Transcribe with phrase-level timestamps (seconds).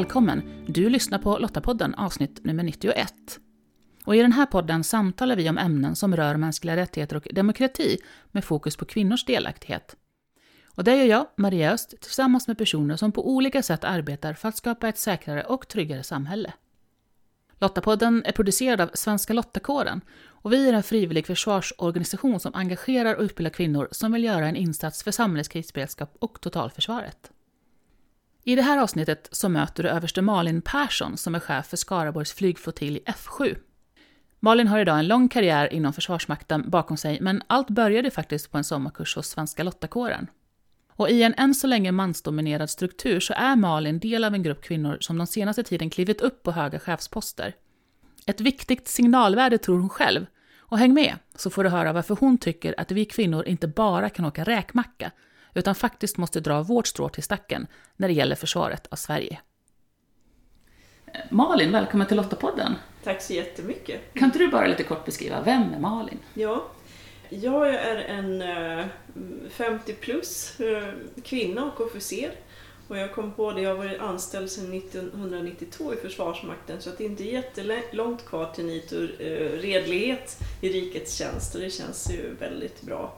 [0.00, 0.64] välkommen!
[0.66, 3.14] Du lyssnar på Lottapodden avsnitt nummer 91.
[4.04, 7.98] Och I den här podden samtalar vi om ämnen som rör mänskliga rättigheter och demokrati
[8.30, 9.96] med fokus på kvinnors delaktighet.
[10.66, 14.48] Och det gör jag, Maria Öst, tillsammans med personer som på olika sätt arbetar för
[14.48, 16.52] att skapa ett säkrare och tryggare samhälle.
[17.58, 23.22] Lottapodden är producerad av Svenska Lottakåren och vi är en frivillig försvarsorganisation som engagerar och
[23.22, 27.30] utbildar kvinnor som vill göra en insats för samhällets krisberedskap och totalförsvaret.
[28.50, 32.32] I det här avsnittet så möter du överste Malin Persson som är chef för Skaraborgs
[32.32, 33.56] flygflottilj F7.
[34.40, 38.58] Malin har idag en lång karriär inom Försvarsmakten bakom sig, men allt började faktiskt på
[38.58, 40.26] en sommarkurs hos Svenska Lottakåren.
[40.92, 44.62] Och i en än så länge mansdominerad struktur så är Malin del av en grupp
[44.62, 47.54] kvinnor som de senaste tiden klivit upp på höga chefsposter.
[48.26, 50.26] Ett viktigt signalvärde tror hon själv.
[50.58, 54.08] Och häng med, så får du höra varför hon tycker att vi kvinnor inte bara
[54.08, 55.10] kan åka räkmacka,
[55.54, 59.40] utan faktiskt måste dra vårt strå till stacken när det gäller försvaret av Sverige.
[61.30, 62.74] Malin, välkommen till Lottapodden.
[63.04, 64.14] Tack så jättemycket.
[64.14, 66.18] Kan inte du bara lite kort beskriva, vem är Malin?
[66.34, 66.66] Ja,
[67.28, 68.42] jag är en
[69.50, 70.84] 50 plus eh,
[71.24, 72.30] kvinna och officer.
[72.88, 76.98] Och jag kom på det, jag har varit anställd sedan 1992 i Försvarsmakten så att
[76.98, 82.10] det är inte jättelångt kvar till NITO eh, redlighet i rikets tjänst och det känns
[82.10, 83.12] ju väldigt bra.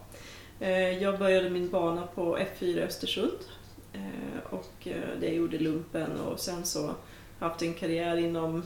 [0.60, 3.38] Eh, jag började min bana på F4 Östersund
[3.92, 6.94] eh, och eh, det jag gjorde lumpen och sen så
[7.38, 8.62] haft en karriär inom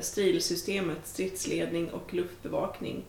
[0.00, 3.04] strilsystemet, stridsledning och luftbevakning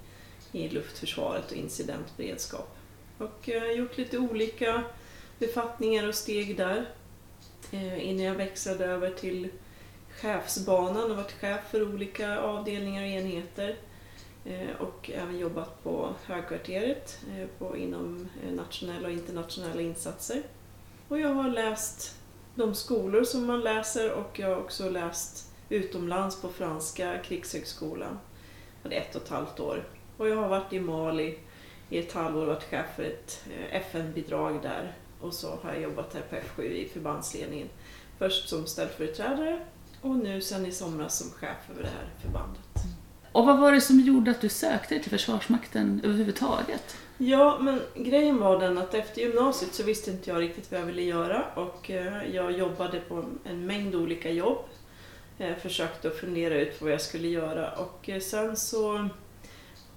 [0.52, 2.78] i luftförsvaret och incidentberedskap.
[3.18, 4.84] Och jag har gjort lite olika
[5.40, 6.86] befattningar och steg där
[7.98, 9.50] innan jag växlade över till
[10.22, 13.76] chefsbanan och varit chef för olika avdelningar och enheter.
[14.45, 20.41] Eh, och även jobbat på högkvarteret eh, på, inom eh, nationella och internationella insatser.
[21.07, 22.16] Och jag har läst
[22.56, 28.19] de skolor som man läser och jag har också läst utomlands på franska krigshögskolan.
[28.84, 29.84] Det ett och ett halvt år
[30.18, 31.40] och jag har varit i Mali
[31.90, 34.97] i ett halvår och varit chef för ett FN-bidrag där.
[35.22, 37.69] Och så har jag jobbat här på F7 i förbandsledningen.
[38.18, 39.66] Först som ställföreträdare
[40.01, 42.71] och nu sen i somras som chef över det här förbandet.
[43.31, 46.97] Och vad var det som gjorde att du sökte dig till Försvarsmakten överhuvudtaget?
[47.18, 50.86] Ja, men grejen var den att efter gymnasiet så visste inte jag riktigt vad jag
[50.86, 54.66] ville göra och eh, jag jobbade på en mängd olika jobb.
[55.38, 59.09] Jag försökte att fundera ut vad jag skulle göra och eh, sen så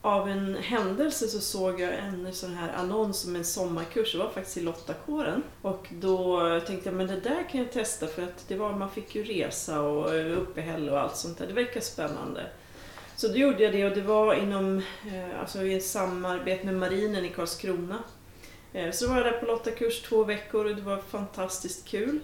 [0.01, 4.31] av en händelse så såg jag en sån här annons om en sommarkurs, det var
[4.31, 5.43] faktiskt i Lottakåren.
[5.63, 8.91] Och då tänkte jag, men det där kan jag testa för att det var, man
[8.91, 11.47] fick ju resa och uppehälle och allt sånt där.
[11.47, 12.47] Det verkar spännande.
[13.17, 17.25] Så då gjorde jag det och det var inom, eh, alltså i samarbete med marinen
[17.25, 17.99] i Karlskrona.
[18.73, 22.21] Eh, så var jag där på Lottakurs två veckor och det var fantastiskt kul.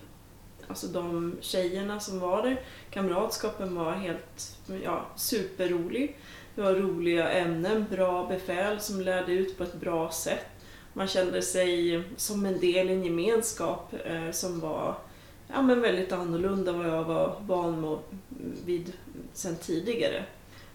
[0.66, 6.16] Alltså de tjejerna som var där, kamratskapen var helt ja, superrolig.
[6.54, 10.46] Det var roliga ämnen, bra befäl som lärde ut på ett bra sätt.
[10.92, 14.94] Man kände sig som en del i en gemenskap eh, som var
[15.48, 17.98] ja, men väldigt annorlunda vad jag var van
[18.64, 18.92] vid
[19.32, 20.24] sen tidigare.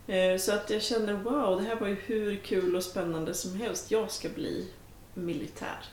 [0.07, 3.55] Eh, så att jag kände wow, det här var ju hur kul och spännande som
[3.55, 3.91] helst.
[3.91, 4.67] Jag ska bli
[5.13, 5.85] militär.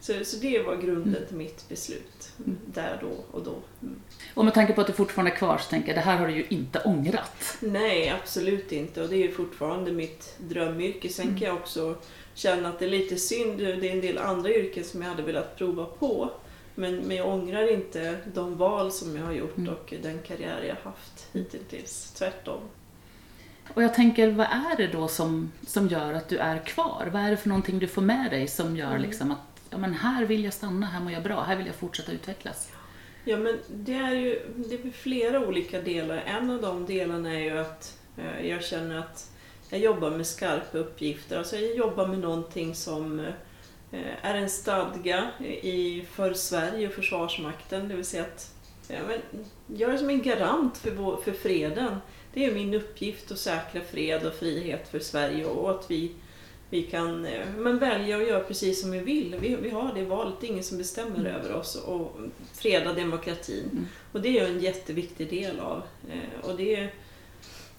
[0.00, 1.28] Så, så det var grunden mm.
[1.28, 2.58] till mitt beslut, mm.
[2.66, 3.54] där då och då.
[3.82, 4.00] Mm.
[4.34, 6.26] Och med tanke på att du fortfarande är kvar så tänker jag, det här har
[6.26, 7.56] du ju inte ångrat?
[7.60, 9.02] Nej, absolut inte.
[9.02, 11.08] Och det är fortfarande mitt drömyrke.
[11.08, 11.38] Sen mm.
[11.38, 11.96] kan jag också
[12.34, 15.22] känna att det är lite synd, det är en del andra yrken som jag hade
[15.22, 16.30] velat prova på.
[16.74, 19.74] Men, men jag ångrar inte de val som jag har gjort mm.
[19.74, 22.12] och den karriär jag haft hittills.
[22.12, 22.60] Tvärtom.
[23.74, 27.08] Och jag tänker, vad är det då som, som gör att du är kvar?
[27.12, 29.02] Vad är det för någonting du får med dig som gör mm.
[29.02, 29.38] liksom att
[29.70, 32.70] ja, men här vill jag stanna, här mår jag bra, här vill jag fortsätta utvecklas?
[33.24, 36.16] Ja, men det är ju det är flera olika delar.
[36.16, 39.30] En av de delarna är ju att eh, jag känner att
[39.70, 41.38] jag jobbar med skarpa uppgifter.
[41.38, 45.30] Alltså jag jobbar med någonting som eh, är en stadga
[45.62, 47.88] i, för Sverige och Försvarsmakten.
[47.88, 48.54] Det vill säga att
[48.88, 49.44] ja, men,
[49.78, 51.96] jag är som en garant för, vår, för freden.
[52.36, 56.12] Det är min uppgift att säkra fred och frihet för Sverige och att vi
[56.70, 59.36] vi kan eh, men välja att göra precis som vi vill.
[59.40, 61.34] Vi, vi har det valet, det är ingen som bestämmer mm.
[61.34, 62.16] över oss och
[62.54, 63.68] freda demokratin.
[63.72, 63.86] Mm.
[64.12, 65.82] Och det är en jätteviktig del av.
[66.10, 66.88] Eh, och det,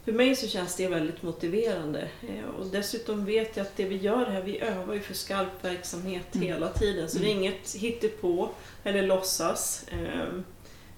[0.06, 2.07] för mig så känns det väldigt motiverande.
[2.21, 5.65] Eh, och dessutom vet jag att det vi gör här, vi övar ju för skarp
[5.65, 6.48] verksamhet mm.
[6.48, 7.09] hela tiden.
[7.09, 7.44] Så det är mm.
[7.44, 8.50] inget hittepå
[8.83, 9.86] eller låtsas.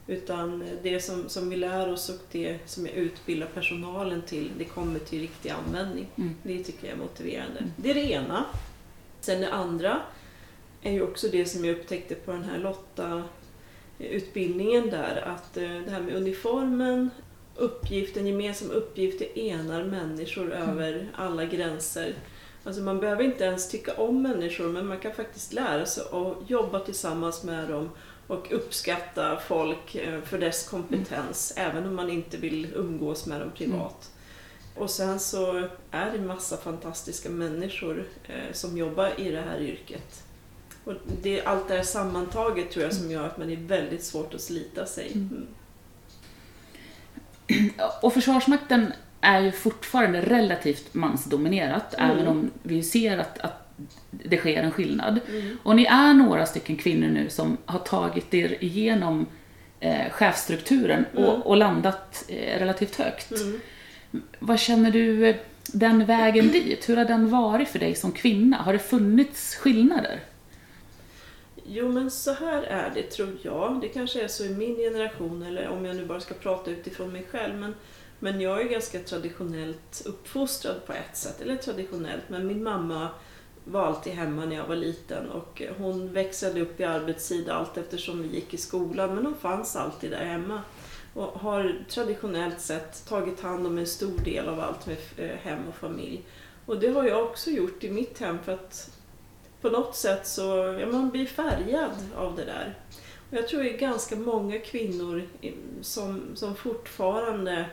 [0.09, 4.65] Utan det som, som vi lär oss och det som jag utbildar personalen till, det
[4.65, 6.07] kommer till riktig användning.
[6.15, 6.35] Mm.
[6.43, 7.59] Det tycker jag är motiverande.
[7.59, 7.71] Mm.
[7.75, 8.45] Det är det ena.
[9.21, 9.99] Sen det andra
[10.81, 13.23] är ju också det som jag upptäckte på den här Lotta
[13.99, 17.09] utbildningen där att eh, det här med uniformen,
[17.55, 20.69] uppgiften, gemensam uppgift, det enar människor Mm.
[20.69, 22.13] över alla gränser.
[22.63, 26.49] Alltså man behöver inte ens tycka om människor men man kan faktiskt lära sig att
[26.49, 27.89] jobba tillsammans med dem
[28.29, 33.51] och uppskatta folk eh, för dess kompetens även om man inte vill umgås med dem
[33.55, 34.11] privat.
[34.75, 40.23] Och sen så är det massa fantastiska människor eh, som jobbar i det här yrket.
[40.83, 44.03] Och det är allt det här sammantaget tror jag som gör att man är väldigt
[44.03, 45.11] svårt att slita sig.
[45.13, 45.47] Mm.
[48.01, 52.11] Och Försvarsmakten är ju fortfarande relativt mansdominerat, Mm.
[52.11, 53.69] även om vi ser att, att
[54.25, 55.19] det sker en skillnad.
[55.29, 55.57] Mm.
[55.63, 59.25] Och ni är några stycken kvinnor nu som har tagit er igenom
[59.79, 61.23] eh, chefsstrukturen Mm.
[61.23, 63.31] och, och landat eh, relativt högt.
[63.31, 63.59] Mm.
[64.39, 65.35] Vad känner du eh,
[65.73, 66.89] den vägen dit?
[66.89, 68.57] Hur har den varit för dig som kvinna?
[68.57, 70.19] Har det funnits skillnader?
[71.65, 73.79] Jo men så här är det tror jag.
[73.81, 77.11] Det kanske är så i min generation eller om jag nu bara ska prata utifrån
[77.11, 77.55] mig själv.
[77.55, 77.75] Men,
[78.19, 81.41] men jag är ganska traditionellt uppfostrad på ett sätt.
[81.41, 83.09] Eller traditionellt, men min mamma
[83.71, 88.21] var alltid hemma när jag var liten och hon växlade upp i arbetstid allt eftersom
[88.21, 90.61] vi gick i skolan men hon fanns alltid där hemma.
[91.13, 95.67] Och har traditionellt sett tagit hand om en stor del av allt med eh, hem
[95.67, 96.23] och familj.
[96.65, 98.91] Och det har jag också gjort i mitt hem för att
[99.61, 102.75] på något sätt så, ja, man blir färgad av det där.
[103.29, 105.23] Och jag tror det är ganska många kvinnor
[105.81, 107.65] som, som fortfarande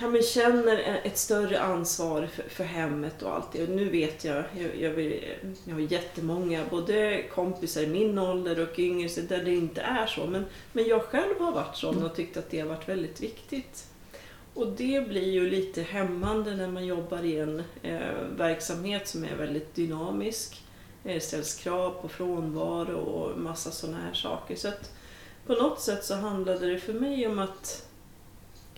[0.00, 3.62] ja, men känner ett större ansvar för, för hemmet och allt det.
[3.62, 5.24] Och nu vet jag, jag, jag, vill,
[5.64, 10.26] jag har jättemånga, både kompisar i min ålder och yngre, där det inte är så.
[10.26, 13.86] Men, men jag själv har varit sån och tyckt att det har varit väldigt viktigt.
[14.54, 19.36] Och det blir ju lite hämmande när man jobbar i en eh, verksamhet som är
[19.36, 20.62] väldigt dynamisk.
[21.02, 24.56] Det ställs krav på frånvaro och massa sådana här saker.
[24.56, 24.90] Så att
[25.46, 27.88] på något sätt så handlade det för mig om att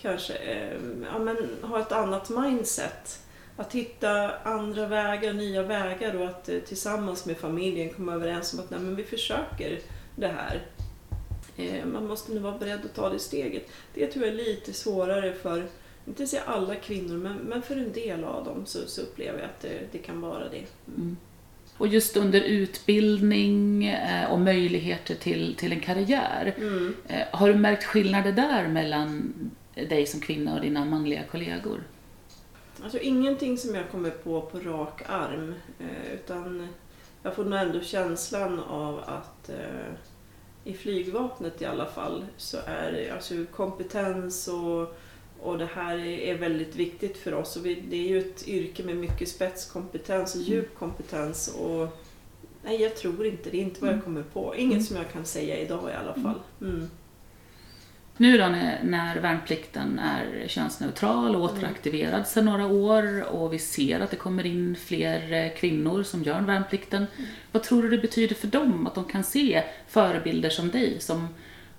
[0.05, 0.77] kanske eh,
[1.13, 3.19] ja, men, ha ett annat mindset.
[3.57, 8.59] Att hitta andra vägar, nya vägar och att eh, tillsammans med familjen komma överens om
[8.59, 9.79] att nej, men vi försöker
[10.15, 10.61] det här.
[11.57, 13.69] Eh, man måste nu vara beredd att ta det steget.
[13.93, 15.65] Det tror jag är lite svårare för,
[16.07, 19.45] inte säga alla kvinnor, men, men för en del av dem så, så upplever jag
[19.45, 20.63] att det, det kan vara det.
[20.97, 21.17] Mm.
[21.77, 23.95] Och just under utbildning
[24.29, 26.95] och möjligheter till, till en karriär, Mm.
[27.31, 29.33] har du märkt skillnader där mellan
[29.75, 31.83] dig som kvinna och dina manliga kollegor?
[32.83, 35.53] Alltså ingenting som jag kommer på på rak arm.
[35.79, 36.67] Eh, utan
[37.23, 39.93] jag får nog ändå känslan av att eh,
[40.63, 44.97] i flygvapnet i alla fall så är alltså kompetens och,
[45.41, 47.55] och det här är, väldigt viktigt för oss.
[47.55, 51.55] Och vi, det är ju ett yrke med mycket spetskompetens och djup kompetens.
[51.59, 51.87] Och,
[52.63, 53.49] nej, jag tror inte.
[53.49, 54.55] Det är inte vad jag kommer på.
[54.55, 54.83] Inget Mm.
[54.83, 56.39] som jag kan säga idag i alla fall.
[56.61, 56.89] Mm.
[58.17, 63.99] Nu då när, när värnplikten är könsneutral och återaktiverad sedan några år och vi ser
[63.99, 67.05] att det kommer in fler eh, kvinnor som gör värnplikten.
[67.51, 71.27] Vad tror du det betyder för dem att de kan se förebilder som dig som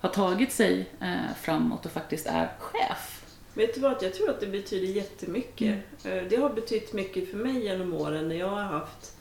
[0.01, 3.25] har tagit sig eh, framåt och faktiskt är chef?
[3.55, 5.79] Vet du vad, jag tror att det betyder jättemycket.
[6.05, 9.13] Eh, Det har betytt mycket för mig genom åren när jag har haft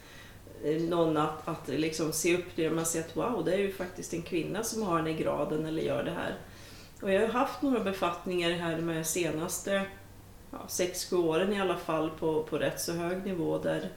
[0.89, 2.71] någon att, att liksom se upp till.
[2.71, 5.65] Man ser att wow, det är ju faktiskt en kvinna som har den i graden
[5.65, 6.35] eller gör det här.
[7.01, 9.81] Och jag har haft några befattningar här de senaste
[10.51, 13.89] ja, 6-7 åren i alla fall på, på rätt så hög nivå där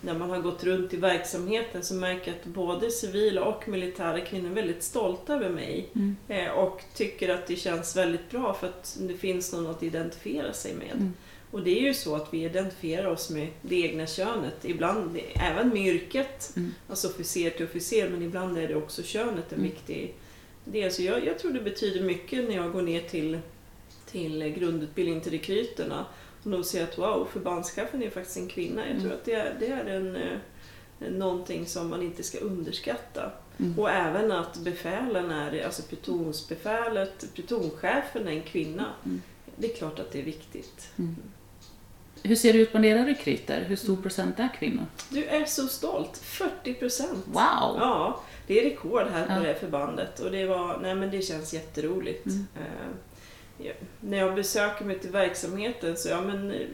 [0.00, 4.20] när man har gått runt i verksamheten så märker jag att både civila och militära
[4.20, 5.88] kvinnor är väldigt stolta över mig.
[5.94, 6.16] Mm.
[6.28, 10.52] Eh, och tycker att det känns väldigt bra för att det finns någon att identifiera
[10.52, 10.92] sig med.
[10.92, 11.14] Mm.
[11.50, 14.64] Och det är ju så att vi identifierar oss med det egna könet.
[14.64, 16.74] Ibland, även med yrket, Mm.
[16.90, 19.70] alltså officer till officer, men ibland är det också könet en Mm.
[19.70, 20.14] viktig
[20.90, 23.38] Så jag, jag tror det betyder mycket när jag går ner till,
[24.06, 26.06] till grundutbildning till rekryterna
[26.44, 28.88] och de ser att wow, förbandschefen är faktiskt en kvinna.
[28.88, 29.18] Jag tror Mm.
[29.18, 30.38] att det är, det är en, eh,
[31.10, 33.32] någonting som man inte ska underskatta.
[33.58, 33.78] Mm.
[33.78, 38.86] Och även att befälen är, alltså plutonsbefälet, plutonchefen är en kvinna.
[39.04, 39.22] Mm.
[39.56, 40.88] Det är klart att det är viktigt.
[42.22, 43.64] Hur ser det ut bland era rekryter?
[43.68, 44.86] Hur stor procent är kvinnor?
[45.08, 46.18] Du är så stolt!
[46.18, 47.24] 40 procent!
[47.26, 47.76] Wow!
[47.80, 49.38] Ja, det är rekord här på Ja.
[49.38, 52.26] det här förbandet och det, var, nej, men det känns jätteroligt.
[52.26, 52.46] Mm.
[52.56, 56.66] Eh, ja, när jag besöker mig till verksamheten så ja, men, eh,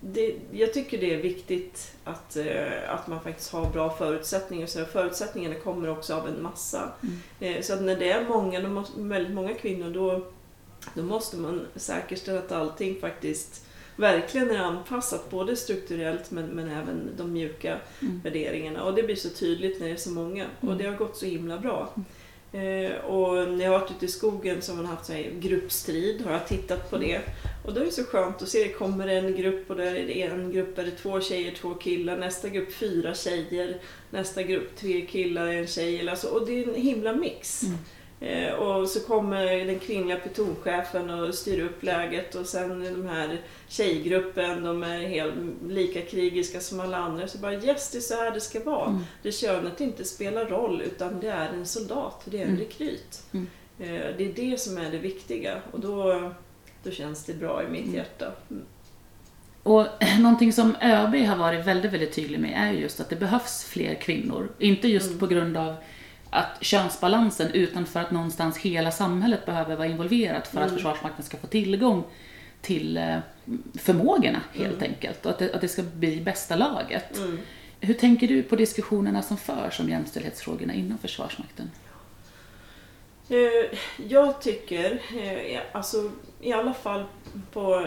[0.00, 4.66] det, jag tycker det är viktigt att, eh, att man faktiskt har bra förutsättningar.
[4.66, 6.92] Så förutsättningarna kommer också av en massa.
[7.02, 7.18] Mm.
[7.40, 10.26] Eh, så att när det är många, då måste, väldigt många kvinnor då,
[10.94, 13.66] då måste man säkerställa att allting faktiskt
[13.96, 18.20] verkligen är anpassat både strukturellt men, men även de mjuka mm.
[18.24, 18.84] värderingarna.
[18.84, 20.78] Och det blir så tydligt när det är så många och mm.
[20.78, 21.92] det har gått så himla bra.
[22.52, 25.30] Eh, och när jag har varit ute i skogen så har man haft så här
[25.40, 27.20] gruppstrid, har jag tittat på det.
[27.64, 30.06] Och då är det så skönt att se, det kommer en grupp och där är
[30.06, 33.76] det en grupp där det är två tjejer, två killar, nästa grupp fyra tjejer,
[34.10, 36.08] nästa grupp tre killar, en tjej.
[36.08, 37.62] Alltså, och det är en himla mix.
[37.62, 37.78] Mm.
[38.26, 43.40] Eh, och så kommer den kvinnliga plutonchefen och styr upp läget och sen de här
[43.68, 45.34] tjejgruppen, de är helt
[45.68, 47.28] lika krigiska som alla andra.
[47.28, 48.88] Så bara yes, det är så här det ska vara.
[48.88, 49.04] Mm.
[49.22, 52.60] Det könet inte spelar roll utan det är en soldat, det är en mm.
[52.60, 53.22] rekryt.
[53.32, 53.46] Mm.
[53.78, 56.30] Eh, det är det som är det viktiga och då,
[56.82, 57.94] då känns det bra i mitt mm.
[57.94, 58.32] hjärta.
[58.50, 58.62] Mm.
[59.62, 59.86] Och
[60.20, 63.94] någonting som ÖB har varit väldigt, väldigt tydlig med är just att det behövs fler
[63.94, 64.48] kvinnor.
[64.58, 65.18] Inte just mm.
[65.18, 65.74] på grund av
[66.30, 70.66] att könsbalansen utan för att någonstans hela samhället behöver vara involverat för mm.
[70.66, 72.04] att Försvarsmakten ska få tillgång
[72.60, 73.18] till eh,
[73.74, 74.92] förmågorna helt mm.
[74.92, 77.16] enkelt och att det, att det, ska bli bästa laget.
[77.16, 77.38] Mm.
[77.80, 81.70] Hur tänker du på diskussionerna som förs om jämställdhetsfrågorna inom Försvarsmakten?
[83.28, 83.78] Eh,
[84.08, 87.04] jag tycker, eh, alltså i alla fall
[87.52, 87.86] på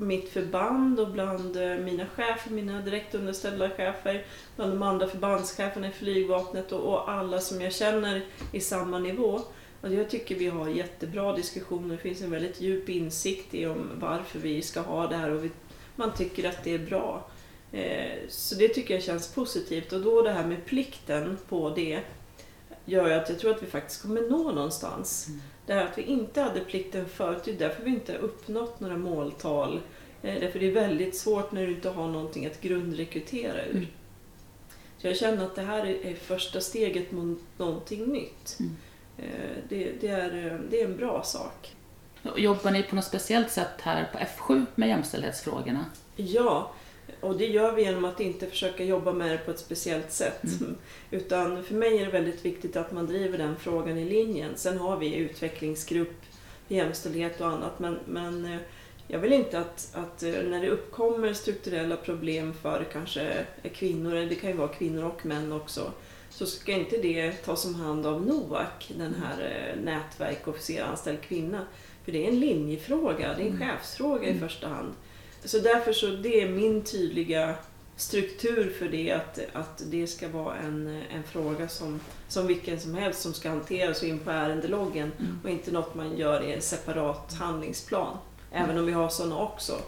[0.00, 4.24] mitt förband och bland eh, mina chefer, mina direkt underställda chefer,
[4.56, 9.40] bland de andra förbandscheferna i flygvapnet och, och alla som jag känner i samma nivå.
[9.82, 13.90] Alltså jag tycker vi har jättebra diskussioner, det finns en väldigt djup insikt i om
[13.94, 15.50] varför vi ska ha det här och vi,
[15.96, 17.30] man tycker att det är bra.
[17.72, 22.00] Eh, så det tycker jag känns positivt och då det här med plikten på det
[22.84, 25.26] gör ju att jag tror att vi faktiskt kommer nå någonstans.
[25.28, 25.40] Mm.
[25.70, 28.80] Det här att vi inte hade plikten förut, det är därför vi inte har uppnått
[28.80, 29.80] några måltal.
[30.22, 33.76] Eh, därför det är väldigt svårt när du inte har någonting att grundrekrytera ur.
[33.76, 33.86] Mm.
[34.98, 38.56] Så jag känner att det här är första steget mot någonting nytt.
[38.60, 38.76] Mm.
[39.18, 41.74] Eh, det, det, är, det är en bra sak.
[42.36, 45.84] Jobbar ni på något speciellt sätt här på F7 med jämställdhetsfrågorna?
[46.16, 46.72] Ja,
[47.20, 50.44] och det gör vi genom att inte försöka jobba med det på ett speciellt sätt.
[50.60, 50.76] Mm.
[51.10, 54.50] Utan för mig är det väldigt viktigt att man driver den frågan i linjen.
[54.56, 56.22] Sen har vi utvecklingsgrupp,
[56.68, 57.78] jämställdhet och annat.
[57.78, 58.58] Men, men eh,
[59.08, 64.34] jag vill inte att, att eh, när det uppkommer strukturella problem för kanske kvinnor, det
[64.34, 65.92] kan ju vara kvinnor och män också,
[66.30, 71.20] så ska inte det tas om hand av NOAK, den här eh, nätverk officer anställd
[71.20, 71.66] kvinna.
[72.04, 73.68] För det är en linjefråga, det är en mm.
[73.68, 74.48] chefsfråga i mm.
[74.48, 74.94] första hand.
[75.44, 77.54] Så därför så det är min tydliga
[77.96, 82.94] struktur för det att, att det ska vara en, en fråga som, som vilken som
[82.94, 85.40] helst som ska hanteras in på ärendeloggen mm.
[85.44, 88.16] och inte något man gör i en separat handlingsplan.
[88.52, 89.80] Även om vi har sådana också.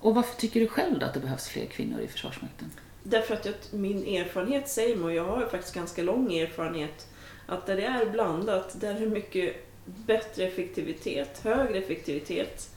[0.00, 2.70] Och varför tycker du själv då att det behövs fler kvinnor i Försvarsmakten?
[3.02, 7.06] Därför att jag, min erfarenhet säger mig, och jag har faktiskt ganska lång erfarenhet,
[7.46, 12.70] att där det är blandat, där är det mycket bättre effektivitet, högre effektivitet,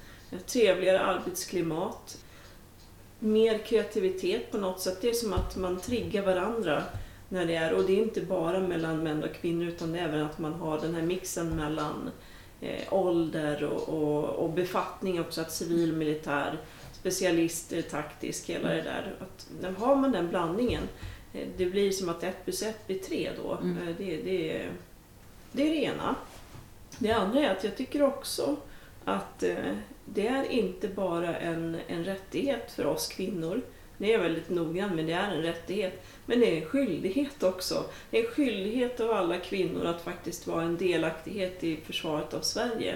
[0.45, 2.23] trevligare arbetsklimat,
[3.19, 4.97] mer kreativitet på något sätt.
[5.01, 6.83] Det är som att man triggar varandra
[7.29, 10.39] när det är, och det är inte bara mellan män och kvinnor utan även att
[10.39, 12.09] man har den här mixen mellan
[12.61, 16.57] eh, ålder och, och, och, befattning också, att civil, militär,
[16.91, 19.15] specialister, taktisk, hela det där.
[19.19, 20.83] Att, har man den blandningen,
[21.33, 23.57] eh, det blir som att ett plus ett blir tre då.
[23.61, 23.87] Mm.
[23.87, 24.65] Eh, det, det,
[25.51, 26.15] det är det ena.
[26.97, 28.55] Det andra är att jag tycker också
[29.05, 29.75] att eh,
[30.13, 33.61] det är inte bara en, en rättighet för oss kvinnor.
[33.97, 36.03] Det är jag väldigt noggrann med, det är en rättighet.
[36.25, 37.85] Men det är en skyldighet också.
[38.09, 42.41] Det är en skyldighet av alla kvinnor att faktiskt vara en delaktighet i försvaret av
[42.41, 42.95] Sverige.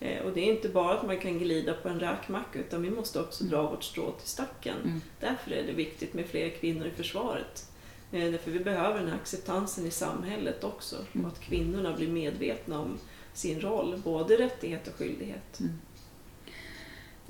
[0.00, 2.90] Eh, och det är inte bara att man kan glida på en räkmacka utan vi
[2.90, 4.76] måste också dra vårt strå till stacken.
[4.84, 5.00] Mm.
[5.20, 7.70] Därför är det viktigt med fler kvinnor i försvaret.
[8.12, 10.96] Eh, därför vi behöver den här acceptansen i samhället också.
[11.12, 11.26] Mm.
[11.26, 12.98] Och att kvinnorna blir medvetna om
[13.32, 15.60] sin roll, både rättighet och skyldighet.
[15.60, 15.72] Mm.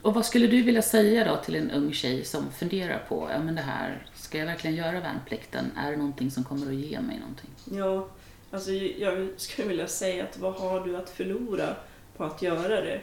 [0.02, 3.42] Och vad skulle du vilja säga då till en ung tjej som funderar på, ja
[3.42, 5.72] men det här, ska jag verkligen göra värnplikten?
[5.76, 7.50] Är det någonting som kommer att ge mig någonting?
[7.64, 8.08] Ja,
[8.50, 11.76] alltså jag skulle vilja säga att vad har du att förlora
[12.16, 13.00] på att göra det?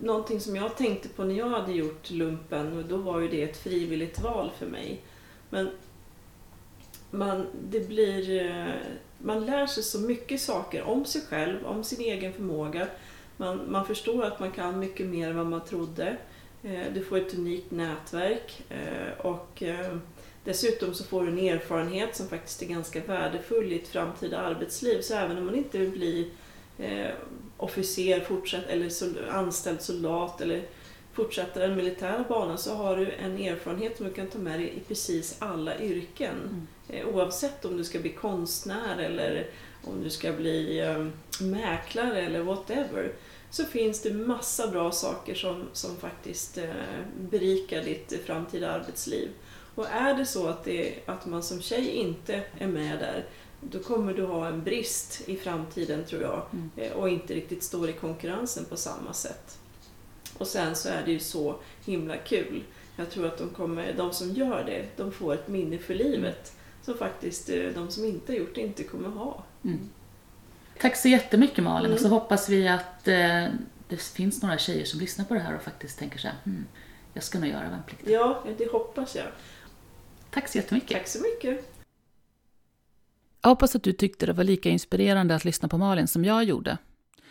[0.00, 3.42] Någonting som jag tänkte på när jag hade gjort lumpen, och då var ju det
[3.42, 5.00] ett frivilligt val för mig.
[5.50, 5.70] Men
[7.10, 8.74] man, det blir, eh,
[9.18, 12.86] man lär sig så mycket saker om sig själv, om sin egen förmåga,
[13.36, 16.16] man, man förstår att man kan mycket mer än vad man trodde.
[16.62, 19.96] Eh, du får ett unikt nätverk eh, och eh,
[20.44, 25.00] dessutom så får du en erfarenhet som faktiskt är ganska värdefull i ett framtida arbetsliv.
[25.00, 26.30] Så även om man inte vill bli
[27.56, 28.90] officer fortsätt, eller
[29.30, 30.62] anställd soldat eller
[31.12, 34.72] fortsätta den militära banan så har du en erfarenhet som du kan ta med dig
[34.76, 36.66] i precis alla yrken.
[36.88, 37.14] Mm.
[37.14, 39.46] Oavsett om du ska bli konstnär eller
[39.86, 41.06] om du ska bli eh,
[41.40, 43.12] mäklare eller whatever,
[43.50, 46.70] så finns det massa bra saker som, som faktiskt eh,
[47.20, 49.28] berikar ditt framtida arbetsliv.
[49.74, 53.24] Och är det så att, det, att man som tjej inte är med där,
[53.60, 56.70] då kommer du ha en brist i framtiden tror jag mm.
[56.76, 59.58] Eh, och inte riktigt står i konkurrensen på samma sätt.
[60.38, 62.62] Och sen så är det ju så himla kul.
[62.96, 66.52] Jag tror att de, kommer, de som gör det, de får ett minne för livet
[66.86, 69.44] som faktiskt eh, de som inte har gjort det inte kommer ha.
[69.64, 69.90] Mm.
[70.80, 71.94] Tack så jättemycket Malin mm.
[71.94, 73.46] och så hoppas vi att eh,
[73.88, 76.66] det finns några tjejer som lyssnar på det här och faktiskt tänker så här, hmm,
[77.14, 78.12] jag ska nog göra värnplikten.
[78.12, 79.26] Ja, det hoppas jag.
[80.30, 80.98] Tack så jättemycket.
[80.98, 81.72] Tack så mycket.
[83.42, 86.44] Jag hoppas att du tyckte det var lika inspirerande att lyssna på Malin som jag
[86.44, 86.78] gjorde.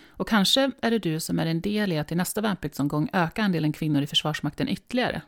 [0.08, 3.44] Och kanske är det du som är en del i att i nästa värnpliktsomgång öka
[3.44, 5.22] andelen kvinnor i Försvarsmakten ytterligare.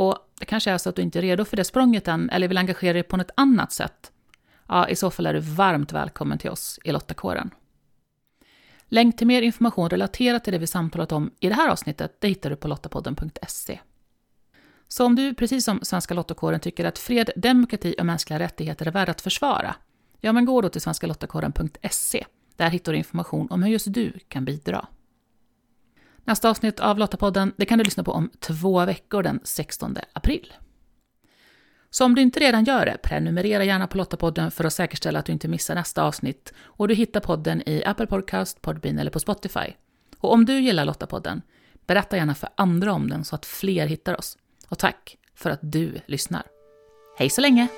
[0.00, 2.48] Och det kanske är så att du inte är redo för det språnget än, eller
[2.48, 4.12] vill engagera dig på något annat sätt.
[4.68, 7.50] Ja, i så fall är du varmt välkommen till oss i Lottakåren.
[8.84, 12.28] Länk till mer information relaterat till det vi samtalat om i det här avsnittet, det
[12.28, 13.80] hittar du på lottapodden.se.
[14.88, 18.90] Så om du, precis som Svenska Lottakåren, tycker att fred, demokrati och mänskliga rättigheter är
[18.90, 19.74] värda att försvara,
[20.20, 22.26] ja men gå då till svenskalottakåren.se.
[22.56, 24.86] Där hittar du information om hur just du kan bidra.
[26.24, 30.52] Nästa avsnitt av Lottapodden det kan du lyssna på om två veckor den 16 april.
[31.90, 35.26] Så om du inte redan gör det, prenumerera gärna på Lottapodden för att säkerställa att
[35.26, 39.20] du inte missar nästa avsnitt och du hittar podden i Apple Podcast, Podbean eller på
[39.20, 39.72] Spotify.
[40.18, 41.42] Och om du gillar Lottapodden,
[41.86, 44.38] berätta gärna för andra om den så att fler hittar oss.
[44.68, 46.42] Och tack för att du lyssnar.
[47.18, 47.68] Hej så länge!